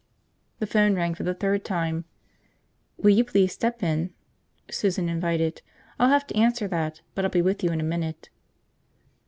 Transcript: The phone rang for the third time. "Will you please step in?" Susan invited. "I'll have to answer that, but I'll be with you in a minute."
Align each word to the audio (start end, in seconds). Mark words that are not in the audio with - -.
The 0.57 0.65
phone 0.65 0.95
rang 0.95 1.13
for 1.13 1.21
the 1.21 1.35
third 1.35 1.63
time. 1.63 2.05
"Will 2.97 3.11
you 3.11 3.23
please 3.23 3.53
step 3.53 3.83
in?" 3.83 4.11
Susan 4.71 5.07
invited. 5.07 5.61
"I'll 5.99 6.09
have 6.09 6.25
to 6.25 6.35
answer 6.35 6.67
that, 6.69 7.01
but 7.13 7.23
I'll 7.23 7.29
be 7.29 7.43
with 7.43 7.63
you 7.63 7.69
in 7.69 7.79
a 7.79 7.83
minute." 7.83 8.31